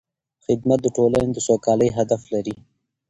[0.45, 2.55] خدمت د ټولنې د سوکالۍ هدف لري.